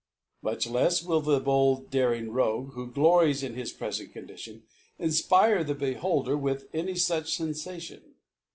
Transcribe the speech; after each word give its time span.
Much 0.41 0.65
Icls 0.67 1.03
will 1.05 1.21
the 1.21 1.39
bold 1.39 1.91
daring 1.91 2.31
Rogue 2.31 2.73
who 2.73 2.87
glories 2.89 3.43
in 3.43 3.53
his 3.53 3.71
pre* 3.71 3.89
feot 3.89 4.11
Condition, 4.11 4.63
infjpire 4.99 5.63
the 5.63 5.75
Beholder 5.75 6.35
with 6.35 6.67
any 6.73 6.93
fuch 6.95 7.27
Senfation. 7.37 8.01